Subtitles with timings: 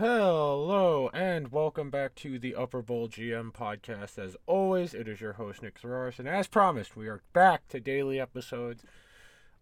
[0.00, 4.18] Hello and welcome back to the Upper Bowl GM podcast.
[4.18, 7.80] As always, it is your host Nick Zararis, and as promised, we are back to
[7.80, 8.82] daily episodes.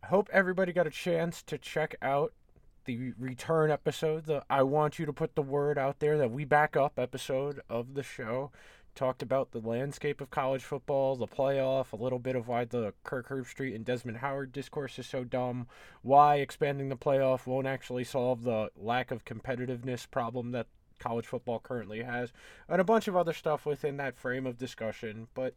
[0.01, 2.35] I hope everybody got a chance to check out
[2.85, 6.45] the return episode, the I want you to put the word out there that we
[6.45, 8.53] back up episode of the show.
[8.99, 12.93] Talked about the landscape of college football, the playoff, a little bit of why the
[13.05, 15.69] Kirk Herbstreit and Desmond Howard discourse is so dumb,
[16.03, 20.67] why expanding the playoff won't actually solve the lack of competitiveness problem that
[20.99, 22.33] college football currently has,
[22.69, 25.29] and a bunch of other stuff within that frame of discussion.
[25.33, 25.55] But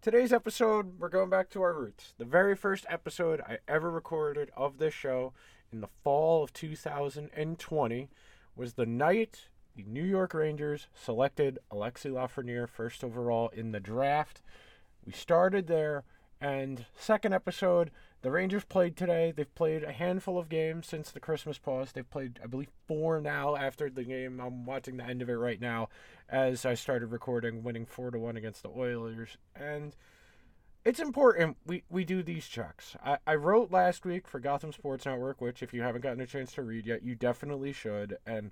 [0.00, 2.14] today's episode, we're going back to our roots.
[2.16, 5.32] The very first episode I ever recorded of this show
[5.72, 8.08] in the fall of 2020
[8.54, 14.42] was the night the New York Rangers selected Alexis Lafreniere first overall in the draft.
[15.06, 16.02] We started there,
[16.40, 17.92] and second episode,
[18.22, 19.32] the Rangers played today.
[19.34, 21.92] They've played a handful of games since the Christmas pause.
[21.92, 24.40] They've played, I believe, four now after the game.
[24.40, 25.90] I'm watching the end of it right now
[26.28, 29.36] as I started recording, winning four to one against the Oilers.
[29.54, 29.94] And
[30.84, 32.96] it's important we, we do these checks.
[33.04, 36.26] I, I wrote last week for Gotham Sports Network, which if you haven't gotten a
[36.26, 38.16] chance to read yet, you definitely should.
[38.26, 38.50] And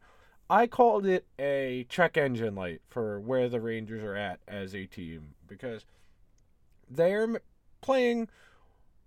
[0.49, 4.87] I called it a check engine light for where the Rangers are at as a
[4.87, 5.85] team because
[6.89, 7.41] they're
[7.81, 8.29] playing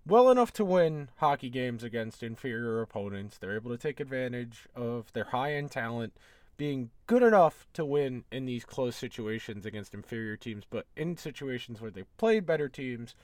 [0.06, 3.38] well enough to win hockey games against inferior opponents.
[3.38, 6.14] They're able to take advantage of their high end talent
[6.58, 11.80] being good enough to win in these close situations against inferior teams, but in situations
[11.80, 13.16] where they've played better teams,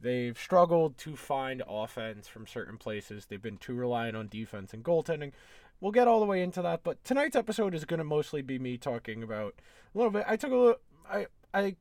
[0.00, 3.26] they've struggled to find offense from certain places.
[3.26, 5.32] They've been too reliant on defense and goaltending.
[5.80, 8.58] We'll get all the way into that, but tonight's episode is going to mostly be
[8.58, 9.54] me talking about
[9.94, 10.24] a little bit.
[10.26, 10.80] I took a look,
[11.10, 11.76] I I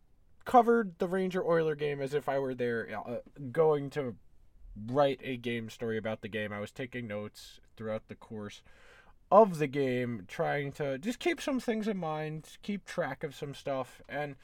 [0.45, 3.17] covered the Ranger Oiler game as if I were there uh,
[3.52, 4.16] going to
[4.88, 6.52] write a game story about the game.
[6.52, 8.61] I was taking notes throughout the course
[9.31, 13.53] of the game, trying to just keep some things in mind, keep track of some
[13.53, 14.36] stuff, and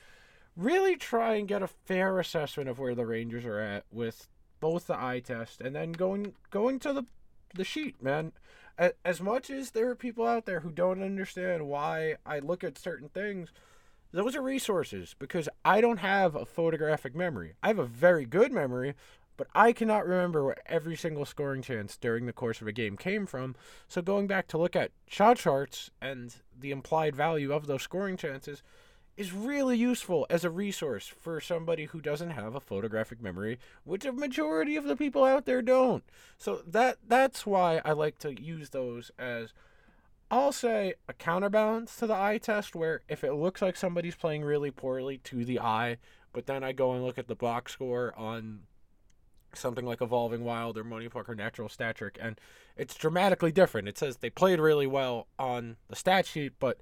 [0.55, 4.27] really try and get a fair assessment of where the Rangers are at with
[4.59, 7.03] both the eye test and then going going to the
[7.55, 8.31] the sheet, man.
[9.03, 12.77] As much as there are people out there who don't understand why I look at
[12.77, 13.49] certain things,
[14.13, 17.55] those are resources because I don't have a photographic memory.
[17.61, 18.95] I have a very good memory,
[19.35, 22.95] but I cannot remember where every single scoring chance during the course of a game
[22.95, 23.55] came from.
[23.89, 28.15] So going back to look at shot charts and the implied value of those scoring
[28.15, 28.63] chances
[29.19, 34.05] is really useful as a resource for somebody who doesn't have a photographic memory, which
[34.05, 36.05] a majority of the people out there don't.
[36.37, 39.51] So that that's why I like to use those as
[40.31, 44.43] I'll say a counterbalance to the eye test where if it looks like somebody's playing
[44.43, 45.97] really poorly to the eye,
[46.31, 48.61] but then I go and look at the box score on
[49.53, 52.39] something like Evolving Wild or Money Puck or Natural Stat Trick, and
[52.77, 53.89] it's dramatically different.
[53.89, 56.79] It says they played really well on the stat sheet, but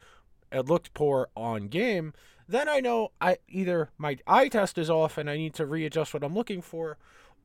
[0.51, 2.13] it looked poor on game,
[2.47, 6.13] then I know I either my eye test is off and I need to readjust
[6.13, 6.97] what I'm looking for,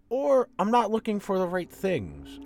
[0.08, 2.38] or I'm not looking for the right things.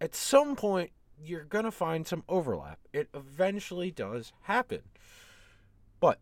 [0.00, 0.90] At some point,
[1.22, 2.78] you're going to find some overlap.
[2.92, 4.82] It eventually does happen.
[6.00, 6.20] But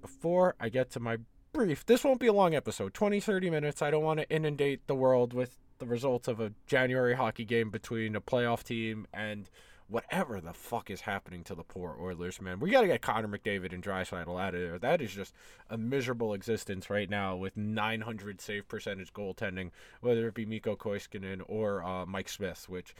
[0.00, 1.18] before I get to my
[1.52, 3.82] brief, this won't be a long episode 20, 30 minutes.
[3.82, 7.70] I don't want to inundate the world with the results of a January hockey game
[7.70, 9.48] between a playoff team and
[9.88, 12.60] whatever the fuck is happening to the poor Oilers, man.
[12.60, 14.78] We got to get Connor McDavid and Draisaitl out of there.
[14.78, 15.34] That is just
[15.70, 21.42] a miserable existence right now with 900 save percentage goaltending, whether it be Mikko Koskinen
[21.48, 22.94] or uh, Mike Smith, which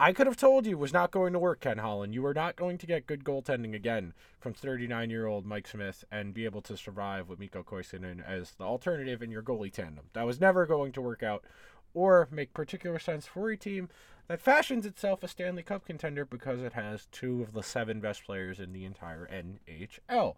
[0.00, 2.14] I could have told you was not going to work, Ken Holland.
[2.14, 6.04] You are not going to get good goaltending again from 39 year old Mike Smith
[6.10, 10.06] and be able to survive with Mikko Koskinen as the alternative in your goalie tandem.
[10.12, 11.44] That was never going to work out
[11.94, 13.88] or make particular sense for a team
[14.28, 18.24] that fashions itself a Stanley Cup contender because it has two of the seven best
[18.24, 20.34] players in the entire NHL.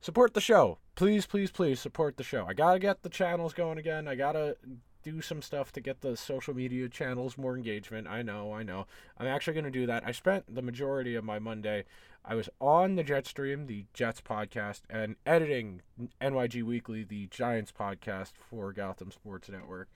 [0.00, 0.78] Support the show.
[0.94, 2.46] Please, please, please support the show.
[2.46, 4.06] I gotta get the channels going again.
[4.06, 4.56] I gotta
[5.02, 8.06] do some stuff to get the social media channels more engagement.
[8.06, 8.86] I know, I know.
[9.18, 10.04] I'm actually gonna do that.
[10.06, 11.84] I spent the majority of my Monday.
[12.24, 15.82] I was on the Jetstream, the Jets podcast, and editing
[16.20, 19.88] NYG Weekly, the Giants podcast for Gotham Sports Network.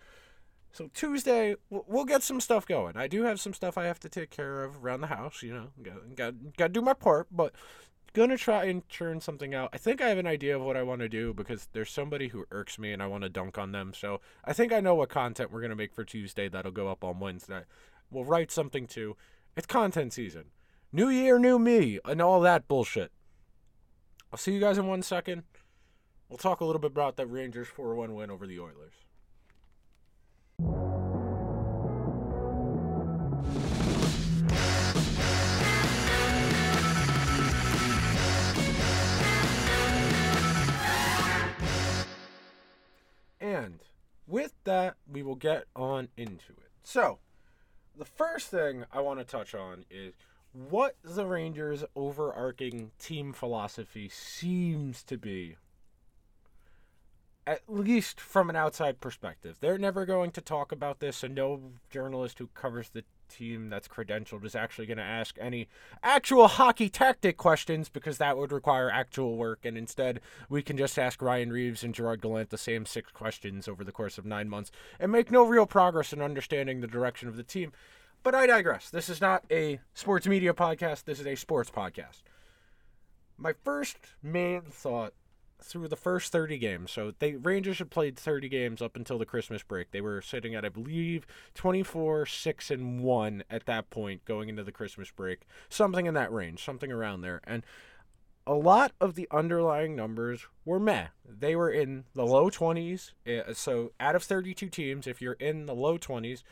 [0.72, 2.96] So Tuesday, we'll get some stuff going.
[2.96, 5.43] I do have some stuff I have to take care of around the house.
[5.43, 7.52] You know, got got, got to do my part, but
[8.12, 9.70] gonna try and churn something out.
[9.72, 12.28] I think I have an idea of what I want to do because there's somebody
[12.28, 13.93] who irks me and I want to dunk on them.
[13.94, 17.05] So I think I know what content we're gonna make for Tuesday that'll go up
[17.05, 17.62] on Wednesday.
[18.11, 19.17] We'll write something too.
[19.56, 20.46] It's content season.
[20.93, 23.12] New year, new me, and all that bullshit.
[24.32, 25.44] I'll see you guys in one second.
[26.28, 28.94] We'll talk a little bit about that Rangers 4 1 win over the Oilers.
[44.26, 46.70] With that, we will get on into it.
[46.82, 47.18] So,
[47.96, 50.14] the first thing I want to touch on is
[50.52, 55.56] what the Rangers' overarching team philosophy seems to be.
[57.46, 59.56] At least from an outside perspective.
[59.60, 63.88] They're never going to talk about this, and no journalist who covers the team that's
[63.88, 65.69] credentialed is actually going to ask any
[66.03, 69.61] actual hockey tactic questions because that would require actual work.
[69.65, 73.69] And instead, we can just ask Ryan Reaves and Gerard Gallant the same six questions
[73.69, 77.29] over the course of nine months and make no real progress in understanding the direction
[77.29, 77.73] of the team.
[78.23, 78.91] But I digress.
[78.91, 82.23] This is not a sports media podcast, this is a sports podcast.
[83.38, 85.15] My first main thought
[85.62, 86.90] through the first 30 games.
[86.90, 89.90] So they Rangers had played 30 games up until the Christmas break.
[89.90, 94.64] They were sitting at I believe 24 6 and 1 at that point going into
[94.64, 95.42] the Christmas break.
[95.68, 97.40] Something in that range, something around there.
[97.44, 97.64] And
[98.46, 101.08] a lot of the underlying numbers were meh.
[101.24, 103.12] They were in the low 20s.
[103.26, 106.42] Eh, so out of 32 teams, if you're in the low 20s,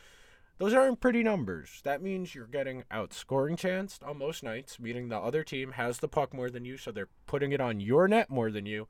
[0.59, 1.81] those aren't pretty numbers.
[1.85, 6.09] That means you're getting outscoring chanced on most nights, meaning the other team has the
[6.09, 8.89] puck more than you, so they're putting it on your net more than you.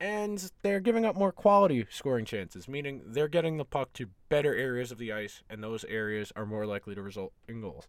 [0.00, 4.54] And they're giving up more quality scoring chances, meaning they're getting the puck to better
[4.54, 7.88] areas of the ice, and those areas are more likely to result in goals.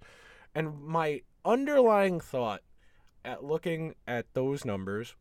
[0.56, 2.62] And my underlying thought
[3.26, 5.16] at looking at those numbers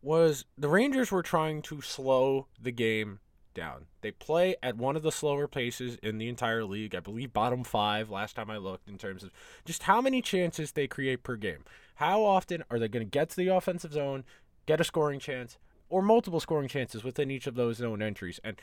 [0.00, 3.20] was the Rangers were trying to slow the game
[3.54, 3.86] down.
[4.00, 6.94] They play at one of the slower paces in the entire league.
[6.94, 9.30] I believe bottom five last time I looked in terms of
[9.64, 11.64] just how many chances they create per game.
[11.96, 14.24] How often are they going to get to the offensive zone,
[14.66, 15.58] get a scoring chance,
[15.88, 18.40] or multiple scoring chances within each of those zone entries?
[18.42, 18.60] And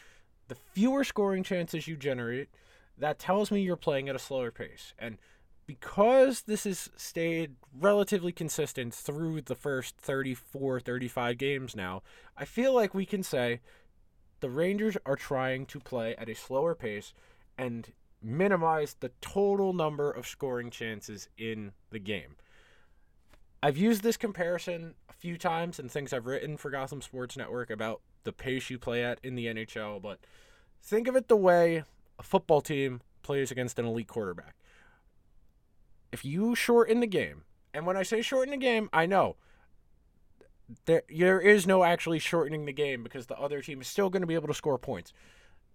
[0.47, 2.49] the fewer scoring chances you generate,
[2.97, 4.93] that tells me you're playing at a slower pace.
[4.99, 5.17] And
[5.69, 12.01] because this has stayed relatively consistent through the first 34, 35 games now,
[12.35, 13.61] I feel like we can say
[14.39, 17.13] the Rangers are trying to play at a slower pace
[17.57, 17.91] and
[18.21, 22.35] minimize the total number of scoring chances in the game.
[23.61, 27.69] I've used this comparison a few times in things I've written for Gotham Sports Network
[27.69, 30.19] about the pace you play at in the NHL, but
[30.81, 31.83] think of it the way
[32.17, 34.55] a football team plays against an elite quarterback.
[36.11, 37.43] If you shorten the game,
[37.73, 39.35] and when I say shorten the game, I know
[40.85, 44.21] there there is no actually shortening the game because the other team is still going
[44.21, 45.13] to be able to score points.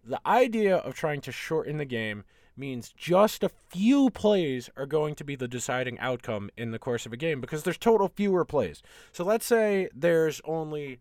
[0.05, 2.25] The idea of trying to shorten the game
[2.57, 7.07] means just a few plays are going to be the deciding outcome in the course
[7.07, 8.83] of a game because there's total fewer plays.
[9.13, 11.01] So let's say there's only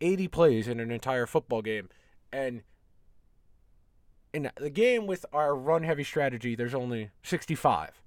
[0.00, 1.88] 80 plays in an entire football game
[2.32, 2.62] and
[4.32, 8.02] in the game with our run heavy strategy there's only 65.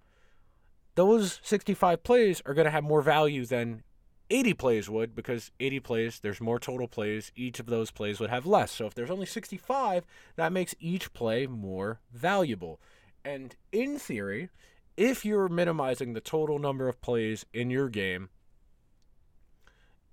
[0.95, 3.83] Those 65 plays are going to have more value than
[4.29, 7.31] 80 plays would because 80 plays, there's more total plays.
[7.35, 8.71] Each of those plays would have less.
[8.71, 12.79] So if there's only 65, that makes each play more valuable.
[13.23, 14.49] And in theory,
[14.95, 18.29] if you're minimizing the total number of plays in your game,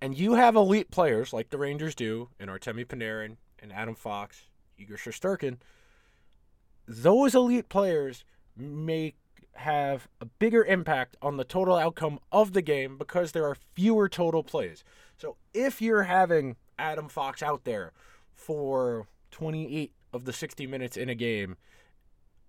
[0.01, 4.43] and you have elite players like the Rangers do, and Artemi Panarin and Adam Fox,
[4.77, 5.57] Igor Shesterkin,
[6.87, 8.25] those elite players
[8.57, 9.17] make
[9.57, 14.09] have a bigger impact on the total outcome of the game because there are fewer
[14.09, 14.85] total plays.
[15.17, 17.93] So if you're having Adam Fox out there
[18.35, 21.57] for 28 of the 60 minutes in a game,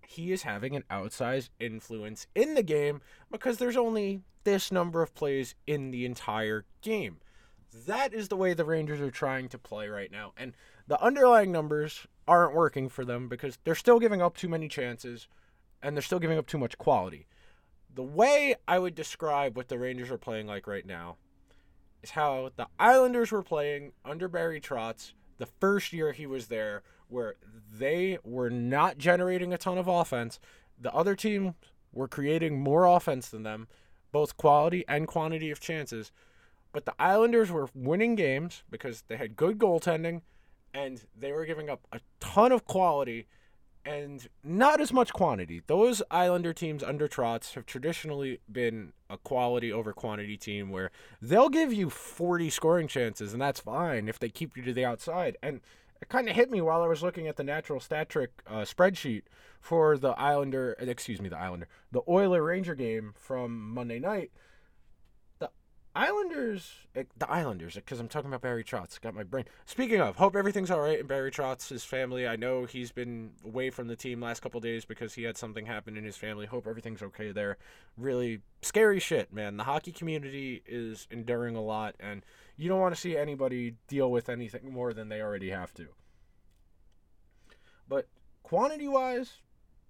[0.07, 3.01] he is having an outsized influence in the game
[3.31, 7.17] because there's only this number of plays in the entire game.
[7.87, 10.33] That is the way the Rangers are trying to play right now.
[10.37, 10.53] And
[10.87, 15.27] the underlying numbers aren't working for them because they're still giving up too many chances
[15.81, 17.27] and they're still giving up too much quality.
[17.93, 21.17] The way I would describe what the Rangers are playing like right now
[22.03, 26.83] is how the Islanders were playing under Barry Trotz the first year he was there,
[27.07, 27.35] where
[27.77, 30.39] they were not generating a ton of offense.
[30.79, 31.55] The other team
[31.91, 33.67] were creating more offense than them,
[34.11, 36.11] both quality and quantity of chances.
[36.71, 40.21] But the Islanders were winning games because they had good goaltending
[40.73, 43.27] and they were giving up a ton of quality
[43.85, 45.61] and not as much quantity.
[45.67, 51.49] Those Islander teams under Trotz have traditionally been a quality over quantity team where they'll
[51.49, 55.37] give you 40 scoring chances, and that's fine if they keep you to the outside.
[55.43, 55.61] And
[56.01, 58.61] it kind of hit me while I was looking at the natural stat trick uh,
[58.61, 59.23] spreadsheet
[59.59, 64.31] for the Islander, excuse me, the Islander, the Oiler Ranger game from Monday night.
[65.95, 68.99] Islanders, eh, the Islanders, because I'm talking about Barry Trotz.
[68.99, 69.45] Got my brain.
[69.65, 72.27] Speaking of, hope everything's all right in Barry Trotz's family.
[72.27, 75.65] I know he's been away from the team last couple days because he had something
[75.65, 76.47] happen in his family.
[76.47, 77.57] Hope everything's okay there.
[77.97, 79.55] Really scary shit, man.
[79.55, 82.25] The hockey community is enduring a lot, and
[82.57, 85.87] you don't want to see anybody deal with anything more than they already have to.
[87.87, 88.09] But
[88.43, 89.37] quantity wise,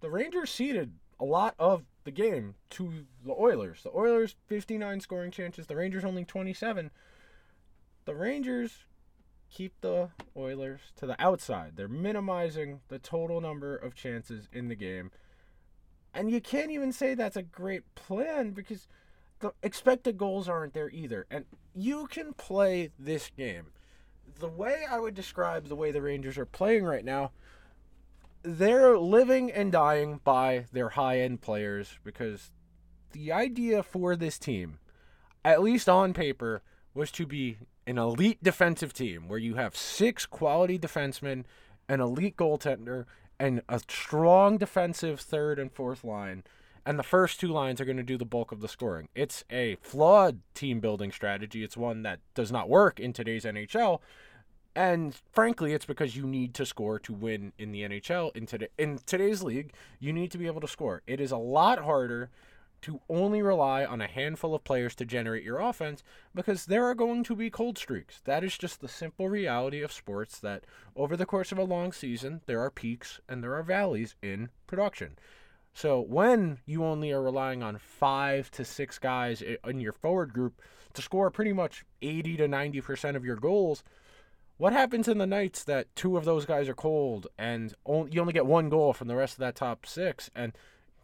[0.01, 3.83] the Rangers ceded a lot of the game to the Oilers.
[3.83, 6.91] The Oilers 59 scoring chances, the Rangers only 27.
[8.05, 8.85] The Rangers
[9.49, 11.73] keep the Oilers to the outside.
[11.75, 15.11] They're minimizing the total number of chances in the game.
[16.13, 18.87] And you can't even say that's a great plan because
[19.39, 21.25] the expected goals aren't there either.
[21.29, 23.67] And you can play this game.
[24.39, 27.31] The way I would describe the way the Rangers are playing right now,
[28.45, 32.51] they're living and dying by their high end players because
[33.11, 34.79] the idea for this team,
[35.43, 36.61] at least on paper,
[36.93, 41.43] was to be an elite defensive team where you have six quality defensemen,
[41.89, 43.05] an elite goaltender,
[43.39, 46.43] and a strong defensive third and fourth line.
[46.85, 49.09] And the first two lines are going to do the bulk of the scoring.
[49.15, 51.63] It's a flawed team building strategy.
[51.63, 53.99] It's one that does not work in today's NHL.
[54.75, 58.35] And frankly, it's because you need to score to win in the NHL.
[58.35, 61.01] In, today, in today's league, you need to be able to score.
[61.07, 62.29] It is a lot harder
[62.81, 66.03] to only rely on a handful of players to generate your offense
[66.35, 68.21] because there are going to be cold streaks.
[68.25, 70.65] That is just the simple reality of sports that
[70.95, 74.49] over the course of a long season, there are peaks and there are valleys in
[74.67, 75.17] production.
[75.73, 80.61] So when you only are relying on five to six guys in your forward group
[80.93, 83.83] to score pretty much 80 to 90% of your goals,
[84.57, 88.33] what happens in the nights that two of those guys are cold and you only
[88.33, 90.53] get one goal from the rest of that top six and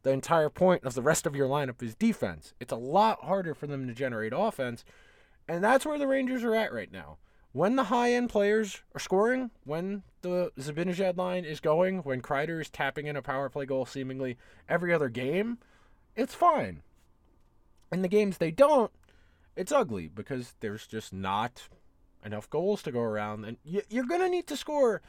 [0.04, 2.54] the entire point of the rest of your lineup is defense.
[2.60, 4.84] It's a lot harder for them to generate offense,
[5.48, 7.18] and that's where the Rangers are at right now.
[7.54, 12.62] When the high end players are scoring, when the Zibanejad line is going, when Kreider
[12.62, 14.38] is tapping in a power play goal seemingly
[14.70, 15.58] every other game,
[16.16, 16.82] it's fine.
[17.92, 18.92] In the games they don't,
[19.56, 21.68] it's ugly because there's just not
[22.26, 25.02] enough goals to go around, and you're going to need to score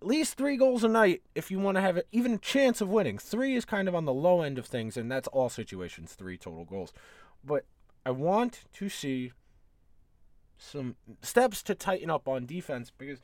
[0.00, 2.88] at least three goals a night if you want to have even a chance of
[2.88, 3.18] winning.
[3.18, 6.36] Three is kind of on the low end of things, and that's all situations, three
[6.36, 6.92] total goals.
[7.44, 7.64] But
[8.04, 9.32] I want to see
[10.58, 13.20] some steps to tighten up on defense because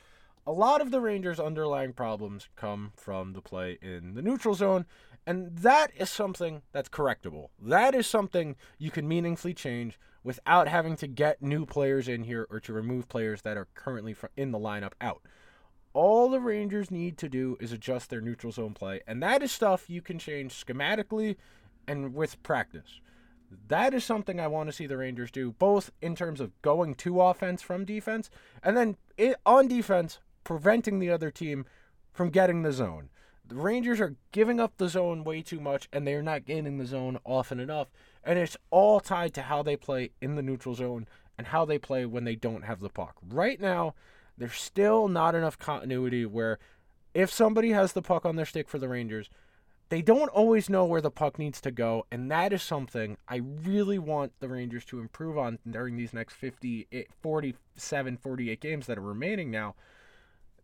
[0.46, 4.86] a lot of the Rangers' underlying problems come from the play in the neutral zone,
[5.28, 7.48] and that is something that's correctable.
[7.60, 12.46] That is something you can meaningfully change without having to get new players in here
[12.48, 15.20] or to remove players that are currently in the lineup out.
[15.92, 19.52] All the Rangers need to do is adjust their neutral zone play, and that is
[19.52, 21.36] stuff you can change schematically
[21.86, 23.02] and with practice.
[23.68, 26.94] That is something I want to see the Rangers do, both in terms of going
[26.94, 28.30] to offense from defense,
[28.62, 28.96] and then
[29.44, 31.66] on defense, preventing the other team
[32.14, 33.10] from getting the zone.
[33.48, 36.84] The Rangers are giving up the zone way too much, and they're not gaining the
[36.84, 37.88] zone often enough.
[38.22, 41.78] And it's all tied to how they play in the neutral zone and how they
[41.78, 43.16] play when they don't have the puck.
[43.26, 43.94] Right now,
[44.36, 46.58] there's still not enough continuity where
[47.14, 49.30] if somebody has the puck on their stick for the Rangers,
[49.88, 53.36] they don't always know where the puck needs to go, and that is something I
[53.36, 58.86] really want the Rangers to improve on during these next 50, eh, 47, 48 games
[58.86, 59.74] that are remaining now.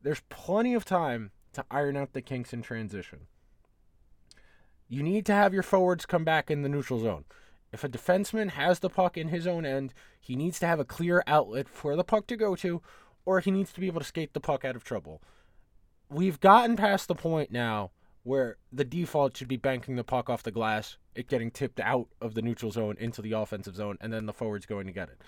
[0.02, 3.20] There's plenty of time to iron out the kinks in transition.
[4.88, 7.24] You need to have your forwards come back in the neutral zone.
[7.72, 10.84] If a defenseman has the puck in his own end, he needs to have a
[10.84, 12.80] clear outlet for the puck to go to,
[13.24, 15.20] or he needs to be able to skate the puck out of trouble.
[16.08, 17.90] We've gotten past the point now
[18.22, 22.08] where the default should be banking the puck off the glass, it getting tipped out
[22.20, 25.08] of the neutral zone into the offensive zone, and then the forward's going to get
[25.08, 25.20] it.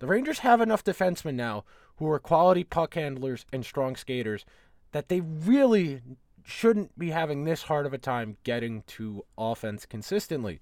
[0.00, 1.64] The Rangers have enough defensemen now
[1.96, 4.44] who are quality puck handlers and strong skaters
[4.92, 6.00] that they really
[6.44, 10.60] shouldn't be having this hard of a time getting to offense consistently.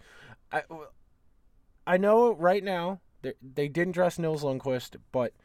[0.50, 0.62] I,
[1.86, 5.32] I know right now they, didn't dress Nils Lundkvist, but–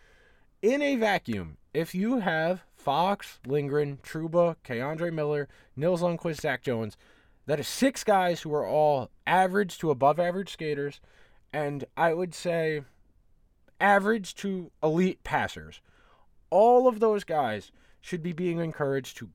[0.65, 6.97] in a vacuum, if you have Fox, Lindgren, Trouba, K'Andre Miller, Nils Lundkvist, Zach Jones,
[7.45, 11.01] that is six guys who are all average to above average skaters,
[11.53, 12.81] and I would say
[13.79, 15.81] average to elite passers.
[16.49, 17.71] All of those guys
[18.05, 19.31] should be being encouraged to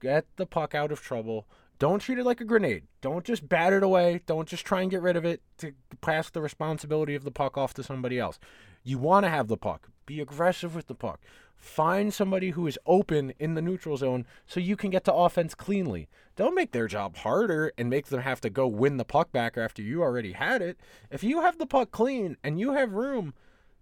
[0.00, 1.48] get the puck out of trouble.
[1.80, 2.84] Don't treat it like a grenade.
[3.00, 4.20] Don't just bat it away.
[4.24, 7.58] Don't just try and get rid of it to pass the responsibility of the puck
[7.58, 8.38] off to somebody else.
[8.84, 9.88] You want to have the puck.
[10.06, 11.20] Be aggressive with the puck.
[11.56, 15.56] Find somebody who is open in the neutral zone so you can get to offense
[15.56, 16.08] cleanly.
[16.36, 19.58] Don't make their job harder and make them have to go win the puck back
[19.58, 20.78] after you already had it.
[21.10, 23.34] If you have the puck clean and you have room,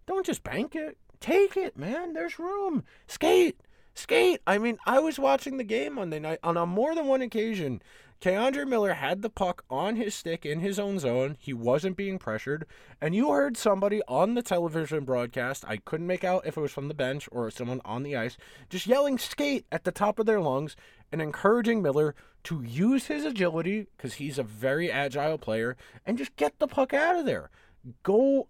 [0.06, 0.96] don't just bank it.
[1.20, 2.14] Take it, man.
[2.14, 2.82] There's room.
[3.06, 3.60] Skate.
[3.96, 4.42] Skate.
[4.46, 7.80] I mean, I was watching the game Monday night on a more than one occasion.
[8.20, 11.36] K'Andre Miller had the puck on his stick in his own zone.
[11.38, 12.66] He wasn't being pressured.
[13.00, 16.72] And you heard somebody on the television broadcast, I couldn't make out if it was
[16.72, 18.36] from the bench or someone on the ice,
[18.68, 20.76] just yelling skate at the top of their lungs
[21.10, 26.36] and encouraging Miller to use his agility, because he's a very agile player, and just
[26.36, 27.50] get the puck out of there.
[28.02, 28.48] Go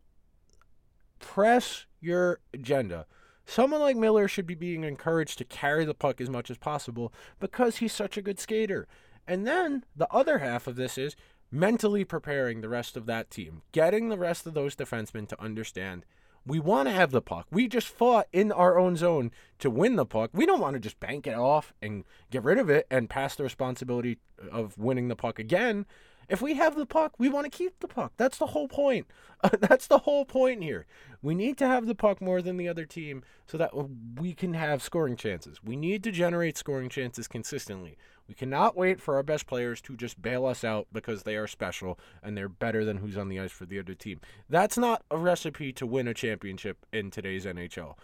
[1.18, 3.06] press your agenda.
[3.46, 7.12] Someone like Miller should be being encouraged to carry the puck as much as possible
[7.40, 8.86] because he's such a good skater.
[9.26, 11.16] And then the other half of this is
[11.50, 16.04] mentally preparing the rest of that team, getting the rest of those defensemen to understand
[16.46, 17.46] we want to have the puck.
[17.50, 20.30] We just fought in our own zone to win the puck.
[20.32, 23.34] We don't want to just bank it off and get rid of it and pass
[23.34, 24.18] the responsibility
[24.50, 25.86] of winning the puck again.
[26.28, 28.12] If we have the puck, we want to keep the puck.
[28.16, 29.06] That's the whole point.
[29.60, 30.86] that's the whole point here.
[31.22, 33.72] We need to have the puck more than the other team so that
[34.18, 35.62] we can have scoring chances.
[35.62, 37.96] We need to generate scoring chances consistently.
[38.28, 41.46] We cannot wait for our best players to just bail us out because they are
[41.46, 44.20] special and they're better than who's on the ice for the other team.
[44.48, 47.94] That's not a recipe to win a championship in today's NHL.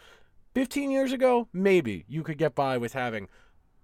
[0.54, 3.28] 15 years ago, maybe you could get by with having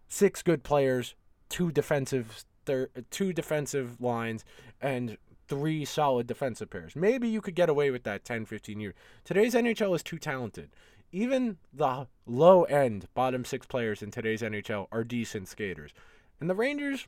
[0.07, 1.15] six good players,
[1.49, 4.45] two defensive thir- uh, two defensive lines
[4.81, 5.17] and
[5.49, 6.95] three solid defensive pairs.
[6.95, 8.95] Maybe you could get away with that 10, 15 years.
[9.25, 10.71] Today's NHL is too talented.
[11.11, 15.93] Even the low end bottom six players in today's NHL are decent skaters.
[16.39, 17.07] And the Rangers,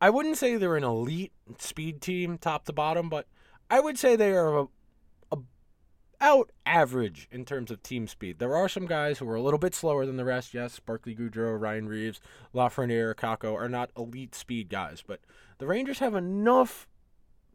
[0.00, 3.26] I wouldn't say they're an elite speed team top to bottom, but
[3.68, 4.68] I would say they are
[6.20, 8.38] out average in terms of team speed.
[8.38, 10.54] There are some guys who are a little bit slower than the rest.
[10.54, 12.20] Yes, Barclay Goodrow, Ryan Reaves,
[12.54, 15.20] Lafreniere, Kakko are not elite speed guys, but
[15.58, 16.86] the Rangers have enough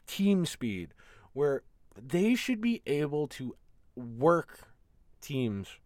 [0.08, 0.94] team speed
[1.34, 1.64] where
[1.96, 3.56] they should be able to
[3.96, 4.68] work
[5.22, 5.80] teams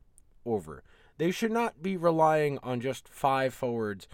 [0.46, 0.84] over.
[1.18, 4.08] They should not be relying on just five forwards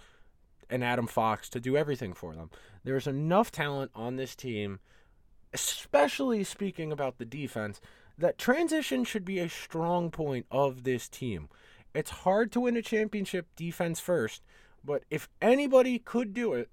[0.68, 2.50] and Adam Fox to do everything for them.
[2.84, 4.80] There's enough talent on this team,
[5.56, 7.80] especially speaking about the defense,
[8.18, 11.48] that transition should be a strong point of this team.
[11.94, 14.42] It's hard to win a championship defense first,
[14.84, 16.68] but if anybody could do it,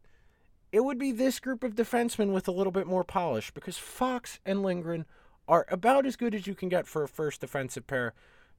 [0.73, 4.41] it would be this group of defensemen with a little bit more polish because Fox
[4.45, 5.05] and Lindgren
[5.47, 8.13] are about as good as you can get for a first defensive pair.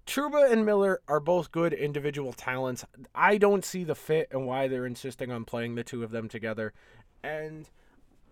[0.07, 2.83] Trouba and Miller are both good individual talents.
[3.15, 6.31] I don't see the fit and why they're insisting on playing the two of them
[6.31, 6.73] together.
[7.23, 7.69] And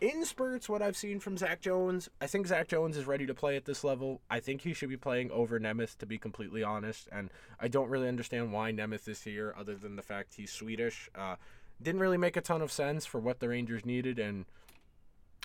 [0.02, 3.34] in spurts, what I've seen from Zach Jones, I think Zach Jones is ready to
[3.34, 4.20] play at this level.
[4.28, 7.08] I think he should be playing over Nemeth, to be completely honest.
[7.12, 11.08] And I don't really understand why Nemeth is here, other than the fact he's Swedish.
[11.14, 11.36] Uh,
[11.80, 14.44] didn't really make a ton of sense for what the Rangers needed and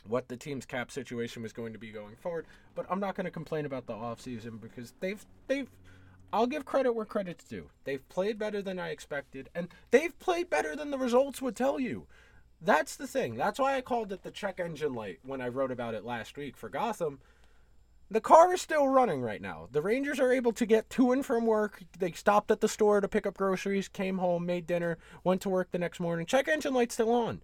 [0.07, 2.47] what the team's cap situation was going to be going forward.
[2.73, 5.69] But I'm not going to complain about the offseason because they've they've
[6.33, 7.69] I'll give credit where credit's due.
[7.83, 11.79] They've played better than I expected, and they've played better than the results would tell
[11.79, 12.07] you.
[12.61, 13.35] That's the thing.
[13.35, 16.37] That's why I called it the check engine light when I wrote about it last
[16.37, 17.19] week for Gotham.
[18.09, 19.67] The car is still running right now.
[19.71, 21.83] The Rangers are able to get to and from work.
[21.99, 25.49] They stopped at the store to pick up groceries, came home, made dinner, went to
[25.49, 26.25] work the next morning.
[26.25, 27.41] Check engine light's still on.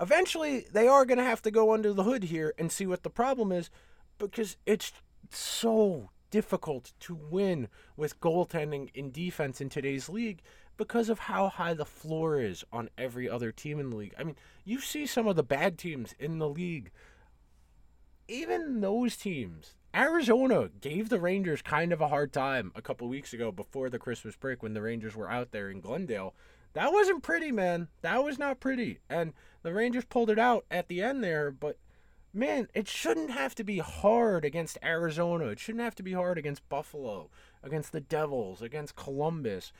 [0.00, 3.02] Eventually, they are going to have to go under the hood here and see what
[3.02, 3.70] the problem is
[4.18, 4.92] because it's
[5.30, 10.40] so difficult to win with goaltending in defense in today's league
[10.76, 14.14] because of how high the floor is on every other team in the league.
[14.18, 16.90] I mean, you see some of the bad teams in the league.
[18.28, 23.32] Even those teams, Arizona gave the Rangers kind of a hard time a couple weeks
[23.32, 26.34] ago before the Christmas break when the Rangers were out there in Glendale.
[26.72, 27.88] That wasn't pretty, man.
[28.00, 29.00] That was not pretty.
[29.10, 31.76] And the Rangers pulled it out at the end there, but
[32.32, 35.46] man, it shouldn't have to be hard against Arizona.
[35.46, 37.28] It shouldn't have to be hard against Buffalo,
[37.62, 39.72] against the Devils, against Columbus.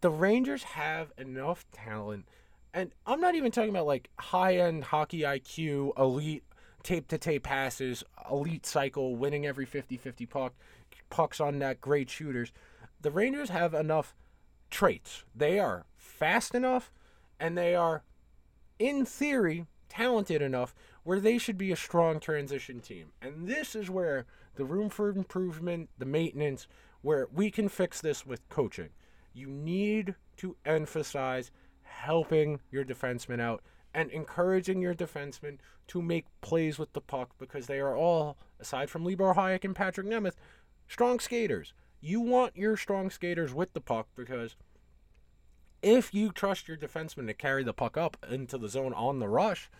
[0.00, 2.26] The Rangers have enough talent.
[2.72, 6.44] And I'm not even talking about like high end hockey IQ, elite
[6.82, 10.54] tape to tape passes, elite cycle, winning every 50 50 puck,
[11.10, 12.52] pucks on net, great shooters.
[13.00, 14.14] The Rangers have enough
[14.70, 15.24] traits.
[15.34, 16.92] They are fast enough
[17.40, 18.02] and they are,
[18.78, 23.08] in theory, talented enough where they should be a strong transition team.
[23.20, 26.68] And this is where the room for improvement, the maintenance,
[27.00, 28.90] where we can fix this with coaching.
[29.38, 33.62] You need to emphasize helping your defensemen out
[33.94, 38.90] and encouraging your defensemen to make plays with the puck because they are all, aside
[38.90, 40.34] from Libor Hajek and Patrik Nemeth,
[40.88, 41.72] strong skaters.
[42.00, 44.56] You want your strong skaters with the puck because
[45.82, 49.28] if you trust your defenseman to carry the puck up into the zone on the
[49.28, 49.70] rush,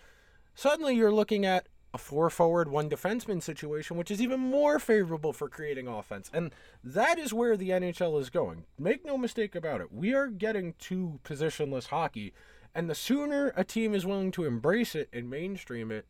[0.54, 5.32] suddenly you're looking at a four forward, one defenseman situation, which is even more favorable
[5.32, 6.30] for creating offense.
[6.32, 8.64] And that is where the NHL is going.
[8.78, 9.92] Make no mistake about it.
[9.92, 12.34] We are getting to positionless hockey,
[12.74, 16.06] And the sooner a team is willing to embrace it and mainstream it,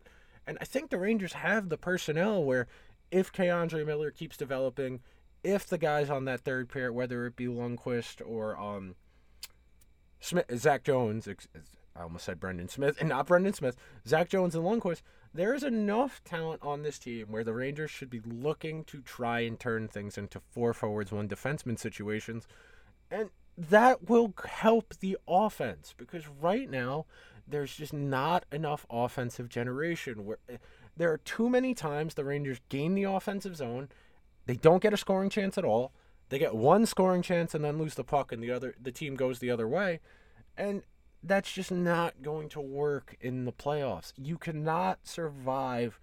[0.49, 2.67] and I think the Rangers have the personnel where
[3.11, 5.01] if K'Andre Miller keeps developing,
[5.45, 8.95] if the guys on that third pair, whether it be Lundkvist or um,
[10.21, 11.29] Smith, Zach Jones,
[11.95, 15.03] I almost said Brendan Smith, and not Brendan Smith, Zach Jones and Lundkvist,
[15.35, 19.41] there is enough talent on this team where the Rangers should be looking to try
[19.41, 22.47] and turn things into four forwards, one defenseman situations.
[23.11, 27.07] And that will help the offense because right now
[27.47, 30.57] there's just not enough offensive generation where eh,
[30.97, 33.89] there are too many times the Rangers gain the offensive zone,
[34.47, 35.93] they don't get a scoring chance at all.
[36.31, 39.15] They get one scoring chance and then lose the puck and the other the team
[39.15, 40.01] goes the other way.
[40.57, 40.83] And
[41.29, 44.13] that's just not going to work in the playoffs.
[44.17, 46.01] You cannot survive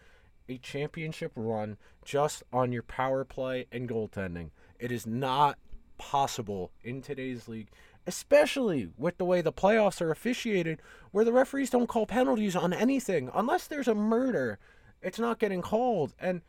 [0.48, 4.52] a championship run just on your power play and goaltending.
[4.80, 5.58] It is not
[5.98, 7.70] possible in today's league,
[8.06, 12.74] especially with the way the playoffs are officiated, where the referees don't call penalties on
[12.74, 13.30] anything.
[13.34, 14.60] Unless there's a murder,
[15.02, 16.14] it's not getting called.
[16.20, 16.42] And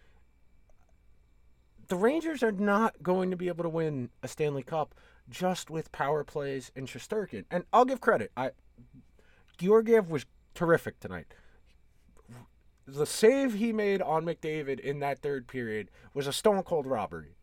[1.89, 4.95] the Rangers are not going to be able to win a Stanley Cup
[5.29, 7.45] just with power plays and Shesterkin.
[7.51, 8.31] And I'll give credit.
[8.37, 8.51] I
[9.59, 11.35] Georgiev was terrific tonight.
[12.87, 17.35] The save he made on McDavid in that third period was a stone cold robbery.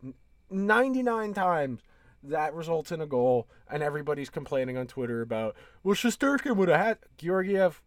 [0.50, 1.82] 99 times
[2.24, 6.80] that results in a goal, and everybody's complaining on Twitter about, well, Shesterkin would have
[6.80, 6.98] had.
[7.18, 7.82] Georgiev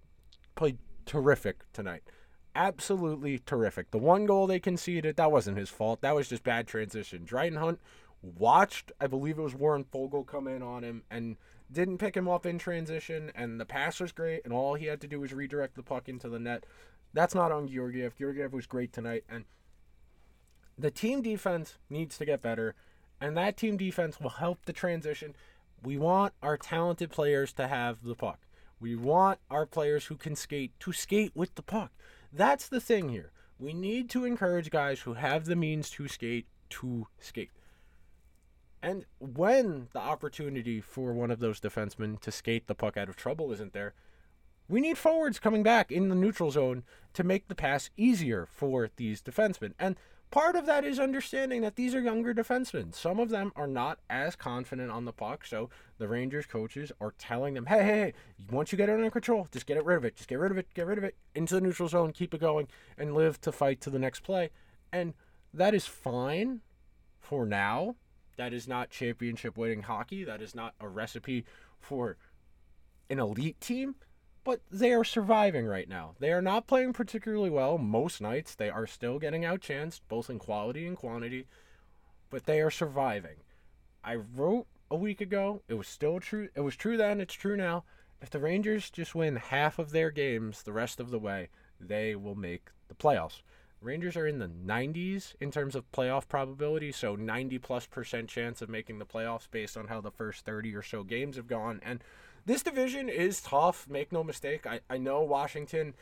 [0.55, 2.03] played terrific tonight.
[2.55, 3.91] Absolutely terrific.
[3.91, 6.03] The one goal they conceded, that wasn't his fault.
[6.03, 7.25] That was just bad transition.
[7.25, 7.81] Dryden Hunt
[8.23, 11.37] watched, I believe it was Warren Foegele come in on him and
[11.71, 15.01] didn't pick him up in transition, and the pass was great, and all he had
[15.01, 16.65] to do was redirect the puck into the net.
[17.13, 18.17] That's not on Georgiev.
[18.17, 19.45] Georgiev was great tonight, and
[20.79, 22.75] the team defense needs to get better,
[23.21, 25.35] and that team defense will help the transition.
[25.83, 28.41] We want our talented players to have the puck.
[28.79, 31.93] We want our players who can skate to skate with the puck.
[32.33, 33.33] That's the thing here.
[33.59, 37.51] We need to encourage guys who have the means to skate to skate.
[38.87, 43.17] And when the opportunity for one of those defensemen to skate the puck out of
[43.17, 43.95] trouble isn't there,
[44.69, 48.89] we need forwards coming back in the neutral zone to make the pass easier for
[48.95, 49.73] these defensemen.
[49.77, 49.97] And
[50.31, 52.95] part of that is understanding that these are younger defensemen.
[52.95, 55.69] Some of them are not as confident on the puck, so
[55.99, 58.13] the Rangers coaches are telling them, hey, hey, hey,
[58.53, 60.15] once you get it under control, just get it rid of it.
[60.15, 62.41] Just get rid of it, get rid of it, into the neutral zone, keep it
[62.41, 64.51] going, and live to fight to the next play.
[64.93, 65.15] And
[65.53, 66.61] that is fine
[67.19, 67.97] for now
[68.37, 70.25] that is not championship winning hockey.
[70.25, 71.45] That is not a recipe
[71.81, 72.17] for
[73.09, 73.97] an elite team,
[74.45, 76.15] but they are surviving right now.
[76.19, 78.55] They are not playing particularly well most nights.
[78.55, 81.47] They are still getting outchanced, both in quality and quantity,
[82.31, 83.37] but they are surviving.
[84.05, 86.49] I wrote a week ago, it was still true.
[86.55, 87.85] It was true then, it's true now.
[88.23, 91.49] If the Rangers just win half of their games the rest of the way,
[91.81, 93.43] they will make the playoffs.
[93.81, 98.63] Rangers are in the 90s in terms of playoff probability, so 90 plus percent chance
[98.63, 101.81] of making the playoffs based on how the first 30 or so games have gone.
[101.85, 102.03] And
[102.47, 104.67] this division is tough, make no mistake.
[104.67, 105.95] I, I know Washington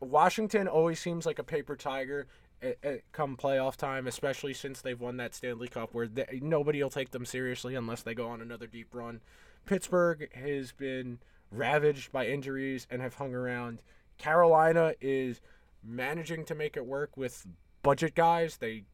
[0.00, 2.28] Washington always seems like a paper tiger
[2.62, 6.82] at, at come playoff time, especially since they've won that Stanley Cup where they, nobody
[6.82, 9.20] will take them seriously unless they go on another deep run.
[9.66, 11.18] Pittsburgh has been
[11.50, 13.80] ravaged by injuries and have hung around.
[14.18, 15.40] Carolina is
[15.84, 17.46] managing to make it work with
[17.82, 18.56] budget guys.
[18.56, 18.84] They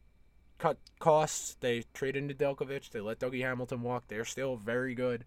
[0.59, 1.57] cut costs.
[1.61, 2.91] They trade into Delkovich.
[2.91, 4.05] They let Dougie Hamilton walk.
[4.09, 5.25] They're still very good.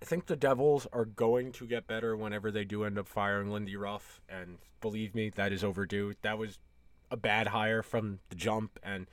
[0.00, 3.50] I think the Devils are going to get better whenever they do end up firing
[3.50, 4.20] Lindy Ruff.
[4.28, 6.14] And believe me, that is overdue.
[6.22, 6.58] That was
[7.10, 8.78] a bad hire from the jump.
[8.82, 9.06] And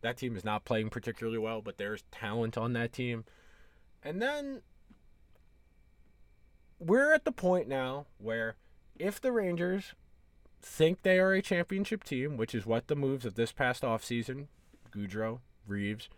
[0.00, 3.24] that team is not playing particularly well, but there's talent on that team.
[4.04, 4.62] And then
[6.78, 8.54] we're at the point now where
[8.96, 9.94] if the Rangers
[10.60, 14.46] think they are a championship team, which is what the moves of this past offseason,
[14.90, 16.08] Goodrow, Reaves,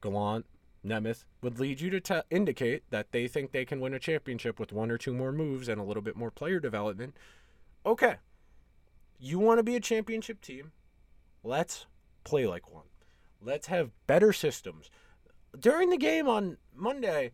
[0.00, 0.46] Gallant,
[0.84, 4.58] Nemeth, would lead you to te- indicate that they think they can win a championship
[4.58, 7.16] with one or two more moves and a little bit more player development.
[7.84, 8.16] Okay.
[9.18, 10.72] You want to be a championship team?
[11.42, 11.86] Let's
[12.24, 12.86] play like one.
[13.42, 14.90] Let's have better systems.
[15.58, 17.32] During the game on Monday,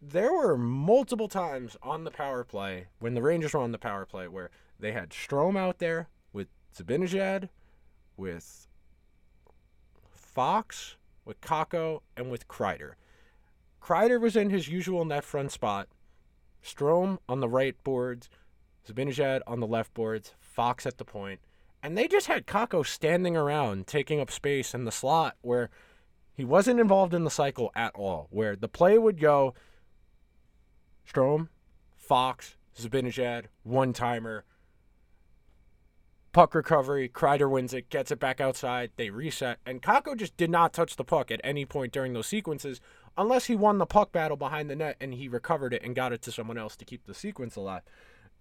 [0.00, 4.04] there were multiple times on the power play when the Rangers were on the power
[4.04, 4.50] play where
[4.84, 7.48] they had Strome out there with Zibanejad,
[8.18, 8.68] with
[10.10, 12.92] Fox, with Kakko, and with Kreider.
[13.80, 15.88] Kreider was in his usual net front spot.
[16.62, 18.28] Strome on the right boards,
[18.86, 21.40] Zibanejad on the left boards, Fox at the point,
[21.82, 25.70] and they just had Kakko standing around taking up space in the slot where
[26.34, 28.28] he wasn't involved in the cycle at all.
[28.30, 29.54] Where the play would go,
[31.10, 31.48] Strome,
[31.96, 34.44] Fox, Zibanejad, one timer.
[36.34, 40.50] Puck recovery, Kreider wins it, gets it back outside, they reset, and Kakko just did
[40.50, 42.80] not touch the puck at any point during those sequences
[43.16, 46.12] unless he won the puck battle behind the net and he recovered it and got
[46.12, 47.82] it to someone else to keep the sequence alive.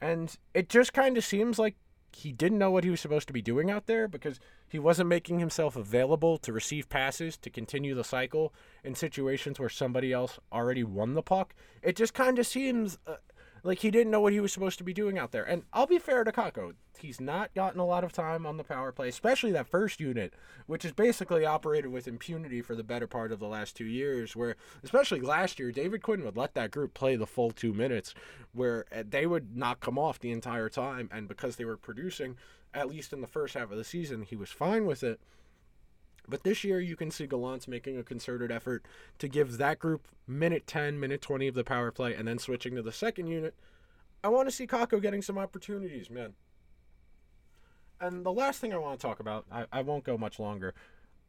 [0.01, 1.75] And it just kind of seems like
[2.12, 5.10] he didn't know what he was supposed to be doing out there because he wasn't
[5.10, 10.39] making himself available to receive passes to continue the cycle in situations where somebody else
[10.51, 11.53] already won the puck.
[11.84, 13.17] It just kind of seems uh,
[13.63, 15.43] like he didn't know what he was supposed to be doing out there.
[15.43, 16.73] And I'll be fair to Kakko.
[16.99, 20.34] He's not gotten a lot of time on the power play, especially that first unit,
[20.67, 24.36] which is basically operated with impunity for the better part of the last two years,
[24.36, 28.13] where, especially last year, David Quinn would let that group play the full two minutes,
[28.54, 31.10] where uh, they would not come off the entire time.
[31.12, 32.38] And because they were producing,
[32.73, 35.19] at least in the first half of the season, he was fine with it.
[36.27, 38.86] But this year, you can see Gallant's making a concerted effort
[39.19, 42.75] to give that group minute 10, minute 20 of the power play, and then switching
[42.75, 43.55] to the second unit.
[44.23, 46.33] I want to see Kakko getting some opportunities, man.
[47.99, 50.73] And the last thing I want to talk about, I, I won't go much longer.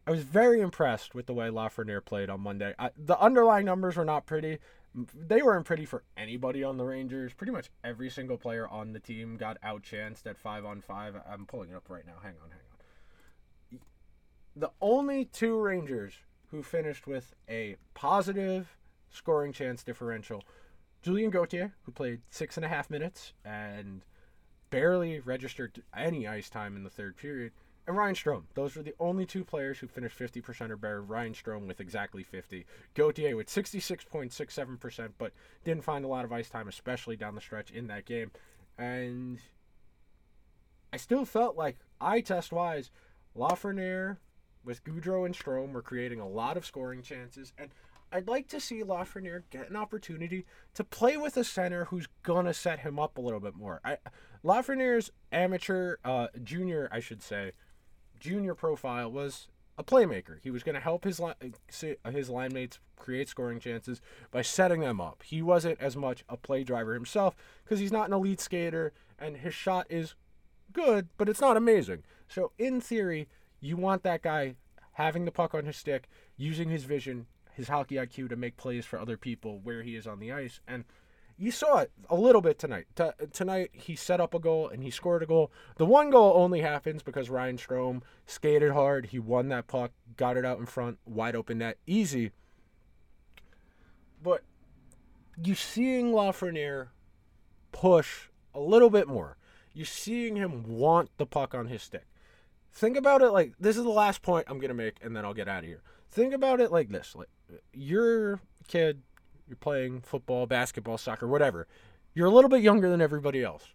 [0.06, 2.74] I was very impressed with the way Lafreniere played on Monday.
[2.78, 4.58] I, the underlying numbers were not pretty.
[4.94, 7.32] They weren't pretty for anybody on the Rangers.
[7.32, 11.14] Pretty much every single player on the team got outchanced at five on five.
[11.28, 12.14] I'm pulling it up right now.
[12.22, 12.63] Hang on, hang on
[14.56, 16.14] the only two Rangers
[16.50, 18.76] who finished with a positive
[19.10, 20.42] scoring chance differential.
[21.02, 24.02] Julien Gauthier, who played six and a half minutes and
[24.70, 27.52] barely registered any ice time in the third period,
[27.86, 28.44] and Ryan Strome.
[28.54, 31.02] Those were the only two players who finished 50% or better.
[31.02, 32.64] Ryan Strome with exactly 50.
[32.94, 35.32] Gauthier with 66.67%, but
[35.64, 38.30] didn't find a lot of ice time, especially down the stretch in that game.
[38.78, 39.38] And
[40.92, 42.90] I still felt like eye test wise,
[43.36, 44.16] Lafreniere
[44.64, 47.70] with Goodrow and Strome, we're creating a lot of scoring chances, and
[48.12, 52.54] I'd like to see Lafreniere get an opportunity to play with a center who's gonna
[52.54, 53.80] set him up a little bit more.
[53.84, 53.98] I,
[54.44, 57.52] Lafreniere's amateur, uh, junior, I should say,
[58.20, 60.38] junior profile was a playmaker.
[60.42, 61.20] He was going to help his
[62.10, 64.00] his line mates create scoring chances
[64.30, 65.22] by setting them up.
[65.24, 69.38] He wasn't as much a play driver himself because he's not an elite skater and
[69.38, 70.14] his shot is
[70.72, 72.04] good, but it's not amazing.
[72.28, 73.28] So in theory,
[73.66, 74.56] you want that guy
[74.92, 78.84] having the puck on his stick, using his vision, his hockey IQ to make plays
[78.84, 80.60] for other people where he is on the ice.
[80.66, 80.84] And
[81.36, 82.86] you saw it a little bit tonight.
[82.94, 85.50] T- tonight, he set up a goal and he scored a goal.
[85.76, 89.06] The one goal only happens because Ryan Strome skated hard.
[89.06, 92.30] He won that puck, got it out in front, wide open net, easy.
[94.22, 94.42] But
[95.42, 96.88] you're seeing Lafreniere
[97.72, 99.36] push a little bit more.
[99.72, 102.06] You're seeing him want the puck on his stick.
[102.74, 105.34] Think about it like this is the last point I'm gonna make, and then I'll
[105.34, 105.82] get out of here.
[106.10, 107.28] Think about it like this: like
[107.72, 109.02] you're a kid,
[109.46, 111.68] you're playing football, basketball, soccer, whatever.
[112.14, 113.74] You're a little bit younger than everybody else.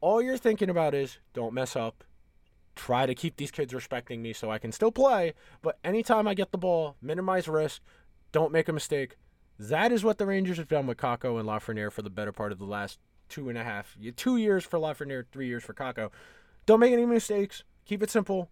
[0.00, 2.04] All you're thinking about is don't mess up.
[2.74, 5.34] Try to keep these kids respecting me so I can still play.
[5.60, 7.82] But anytime I get the ball, minimize risk.
[8.32, 9.16] Don't make a mistake.
[9.58, 12.52] That is what the Rangers have done with Kakko and Lafreniere for the better part
[12.52, 16.10] of the last two and a half, two years for Lafreniere, three years for Kakko.
[16.64, 17.64] Don't make any mistakes.
[17.90, 18.48] Keep it simple.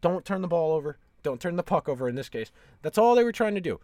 [0.00, 0.98] Don't turn the ball over.
[1.24, 2.52] Don't turn the puck over in this case.
[2.80, 3.80] That's all they were trying to do.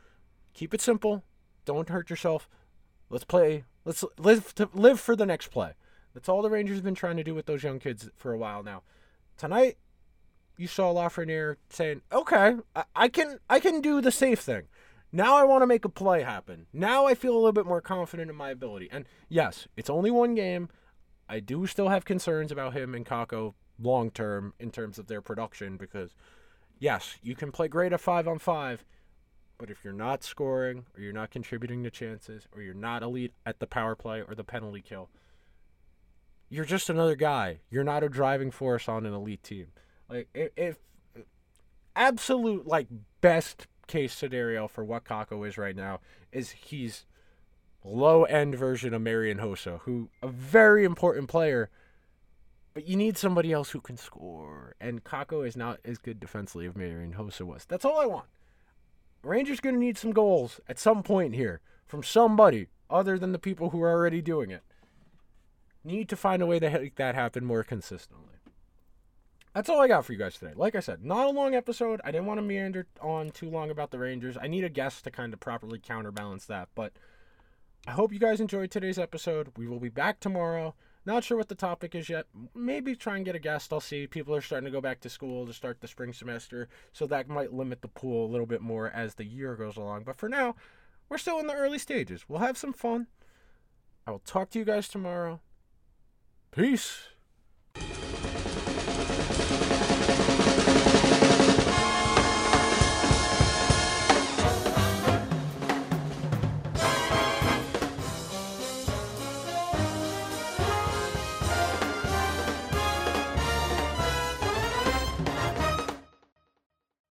[0.52, 1.24] Keep it simple.
[1.64, 2.48] Don't hurt yourself.
[3.10, 3.64] Let's play.
[3.84, 5.72] Let's live to live for the next play.
[6.14, 8.38] That's all the Rangers have been trying to do with those young kids for a
[8.38, 8.84] while now.
[9.36, 9.78] Tonight,
[10.56, 14.68] you saw Lafreniere saying, "Okay, I, I can I can do the safe thing.
[15.10, 16.66] Now I want to make a play happen.
[16.72, 20.12] Now I feel a little bit more confident in my ability." And yes, it's only
[20.12, 20.68] one game.
[21.28, 25.20] I do still have concerns about him and Kakko long term in terms of their
[25.20, 26.14] production because
[26.78, 28.84] yes, you can play great at 5 on 5,
[29.58, 33.32] but if you're not scoring or you're not contributing to chances or you're not elite
[33.46, 35.08] at the power play or the penalty kill,
[36.48, 37.60] you're just another guy.
[37.70, 39.68] You're not a driving force on an elite team.
[40.08, 40.76] Like if,
[41.96, 42.88] absolute like
[43.20, 46.00] best case scenario for what Kakko is right now
[46.32, 47.06] is he's
[47.84, 51.70] low end version of Marian Hossa, who a very important player
[52.74, 54.74] but you need somebody else who can score.
[54.80, 57.64] And Kakko is not as good defensively as Marian Hossa was.
[57.64, 58.26] That's all I want.
[59.22, 63.38] Rangers going to need some goals at some point here from somebody other than the
[63.38, 64.62] people who are already doing it.
[65.84, 68.34] Need to find a way to make that happen more consistently.
[69.54, 70.52] That's all I got for you guys today.
[70.56, 72.00] Like I said, not a long episode.
[72.04, 74.36] I didn't want to meander on too long about the Rangers.
[74.40, 76.70] I need a guest to kind of properly counterbalance that.
[76.74, 76.92] But
[77.86, 79.52] I hope you guys enjoyed today's episode.
[79.56, 80.74] We will be back tomorrow.
[81.06, 82.26] Not sure what the topic is yet.
[82.54, 83.72] Maybe try and get a guest.
[83.72, 84.06] I'll see.
[84.06, 87.28] People are starting to go back to school to start the spring semester, so that
[87.28, 90.04] might limit the pool a little bit more as the year goes along.
[90.04, 90.56] But for now,
[91.08, 92.24] we're still in the early stages.
[92.26, 93.08] We'll have some fun.
[94.06, 95.40] I will talk to you guys tomorrow.
[96.50, 97.08] Peace.